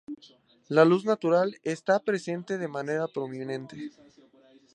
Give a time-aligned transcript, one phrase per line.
[0.67, 3.91] La luz natural está presente de manera prominente.